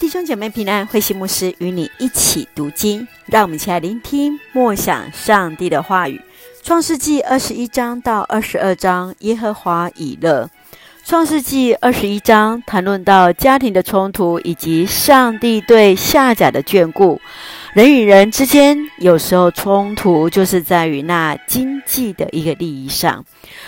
[0.00, 6.18] 弟兄姐妹平安，慧馨牧师与你一起读经，让我们一起来聆听默想上帝的话语。
[6.62, 10.48] 创世纪二十一章到二十二章，耶和华以勒。
[11.04, 17.20] 创世纪二十一章谈论到家庭的冲突，以及上帝对夏甲的眷顾。
[17.74, 23.22] 人与人之间有时候冲突，就是在于那经济的一个利益上，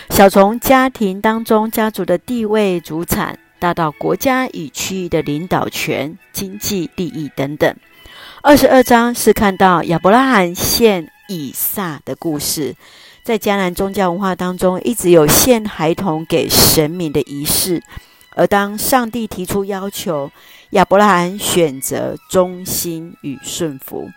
[0.09, 3.37] 小从家庭当中家族的地位、祖产。
[3.63, 7.73] 大到国家与区域的领导权、经济利益等等。
[8.41, 12.75] 二十二章是看到亚伯拉罕献以撒的故事。
[13.23, 17.81] 在迦南宗教文化当中，一直有献孩童给神明的仪式。
[18.35, 20.29] 而当上帝提出要求，
[20.71, 24.11] 亚伯拉罕选择忠心与顺服。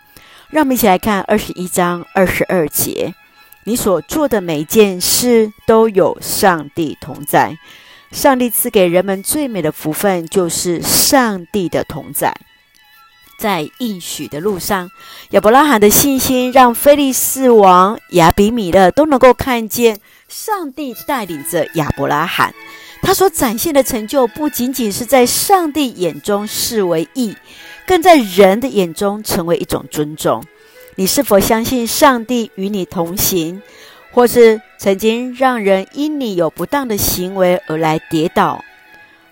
[0.49, 3.15] 让我们一起来看二十一章二十二节：
[3.63, 7.57] 你所做的每件事都有上帝同在。
[8.11, 12.35] 上帝赐给人们最美的福分，就是上帝的同在。
[13.39, 14.89] 在应许的路上，
[15.29, 22.53] 亚伯拉罕的信心让菲利士王亚比米勒都能够看见上帝带领着亚伯拉罕。
[23.03, 27.35] 他所展现的成就，不仅仅是在上帝眼中视为义，
[27.85, 30.43] 更在人的眼中成为一种尊重。
[30.95, 33.61] 你是否相信上帝与你同行？
[34.17, 38.65] 或是曾经让人因你有不当的行为而来跌倒，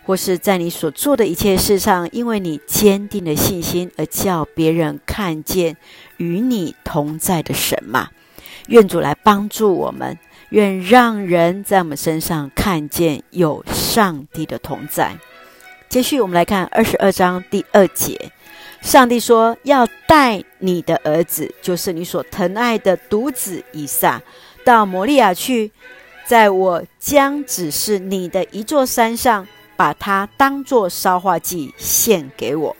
[0.04, 5.76] 或是在你所做的一切事上，因为你坚定的信心而叫别人看见
[6.18, 8.10] 与你同在的神嘛？
[8.68, 10.20] 愿主来帮助我们，
[10.50, 15.18] 愿让人在我们身上看见有上帝的同在。
[15.90, 18.32] 接续我们来看二十二章第二节，
[18.82, 24.22] 上帝说要带你的儿子，就是你所疼爱的独子以撒。
[24.66, 25.72] 到摩利亚去，
[26.26, 32.76] 在我将指示你的一座山上，把它当作烧化祭献给我。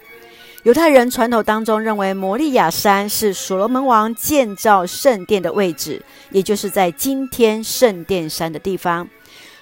[0.64, 9.08] 犹太人传统当中认为，摩利亚山是所罗门王建造圣殿的位置，也就是在今天圣殿山的地方，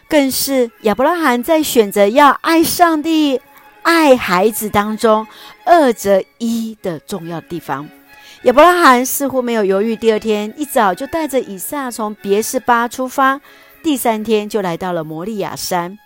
[0.08, 3.42] 更是亚伯拉罕在选择要爱上帝、
[3.82, 5.28] 爱孩子当中
[5.66, 7.90] 二择一的重要地方。
[8.44, 13.40] 亚伯拉罕似乎没有犹豫，第二天一早就带着以撒从别是巴出发，
[13.82, 15.98] 第三天就来到了摩利亚山。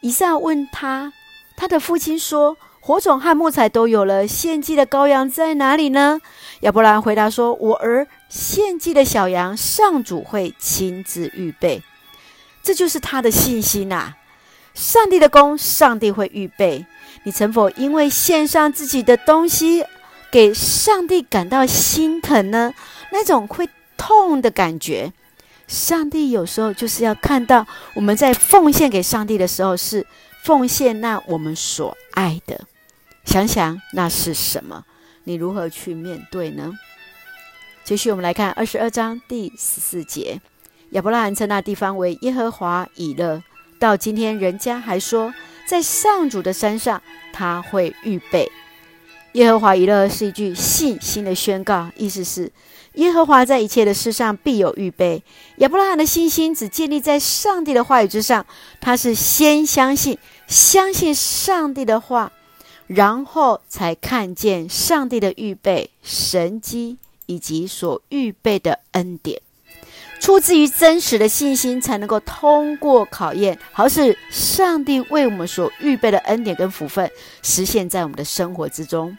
[0.00, 1.12] 以撒问他，
[1.56, 6.20] 他的父亲说：“火种和木材都有了，献祭的羔羊在哪里呢？”
[6.62, 11.82] 亚伯拉罕回答说：“我儿，献祭的小羊，上主会亲自预备。”
[12.62, 14.14] 这就是他的信心呐、
[14.72, 16.86] 上帝的工，上帝会预备。
[17.24, 19.84] 你曾否因为献上自己的东西，
[20.32, 22.72] 给上帝感到心疼呢？
[23.12, 25.12] 那种会痛的感觉，
[25.68, 30.06] 上帝有时候就是要看到我们在奉献给上帝的时候，是
[30.42, 32.62] 奉献那我们所爱的。
[33.26, 34.84] 想想那是什么？
[35.24, 36.72] 你如何去面对呢？
[37.84, 40.40] 继续，我们来看二十二章第十四节：
[40.92, 43.42] 亚伯拉罕称那地方为耶和华以勒，
[43.78, 45.34] 到今天人家还说，
[45.66, 47.02] 在上主的山上
[47.34, 48.50] 他会预备。
[49.32, 52.52] 耶和华以勒是一句信心的宣告，意思是
[52.94, 55.22] 耶和华在一切的事上必有预备。
[55.56, 58.44] 亚伯拉罕的信心只建立在上帝的话语之上，
[58.80, 62.30] 他是先相信，相信上帝的话，
[62.86, 69.40] 然后才看见上帝的预备、神迹以及所预备的恩典。
[70.22, 77.10] 出自于真实的信心，才能够通过考验，好使上帝为我们所预备的恩典跟福分
[77.42, 79.18] 实现在我们的生活之中。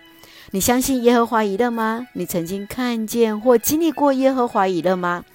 [0.51, 2.07] 你相信耶和华以勒吗？
[2.13, 5.25] 你曾经看见或经历过耶和华以勒吗？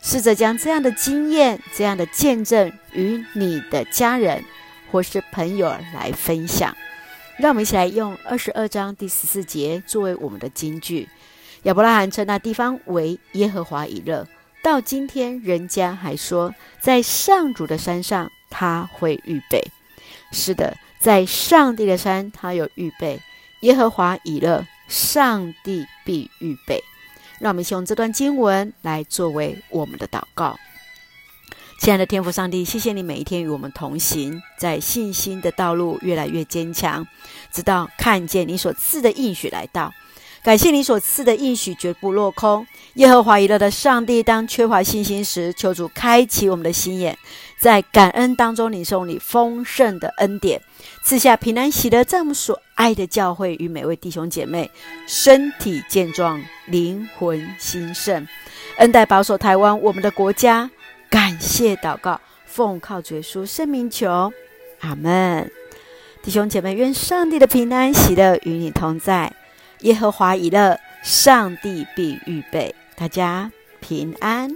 [0.00, 4.42] 试着将这样的经验、这样的见证与你的家人
[4.90, 6.74] 或是朋友来分享。
[7.36, 11.06] 让我们一起来用二十二章第十四节作为我们的金句。
[11.64, 14.26] 亚伯拉罕称那地方为耶和华以勒。
[14.62, 19.62] 到今天，人家还说，在上主的山上他会预备。
[20.32, 23.20] 是的，在上帝的山，他有预备。
[23.60, 26.82] 耶和华以乐，上帝必预备。
[27.38, 30.58] 让我们先用这段经文来作为我们的祷告。
[31.80, 37.06] 亲爱的天父上帝，谢谢你每一天与我们同行，在信心的道路越来越坚强，
[37.52, 39.94] 直到看见你所赐的应许来到。
[40.42, 42.66] 感谢你所赐的应许绝不落空。
[42.94, 47.16] 耶和华以勒的上帝，当缺乏信心时，求主开启我们的心眼，
[47.60, 50.60] 在感恩当中领受你丰盛的恩典，
[51.04, 54.70] 赐下平安喜乐，在我们所爱的教会与每位弟兄姐妹
[55.06, 58.26] 身体健壮，灵魂兴盛，
[58.78, 60.70] 恩待保守台湾我们的国家。
[61.10, 64.32] 感谢祷告，奉靠主耶稣圣名求，
[64.80, 65.50] 阿门。
[66.22, 69.32] 弟兄姐妹，愿上帝的平安喜乐与你同在。
[69.80, 72.74] 耶和华以乐，上帝必预备。
[72.96, 74.50] 大家平安。